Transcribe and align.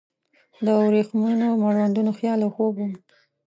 د 0.65 0.67
وریښمینو 0.81 1.47
مړوندونو 1.63 2.11
خیال 2.19 2.39
او 2.45 2.51
خوب 2.55 2.73
وم 2.77 2.93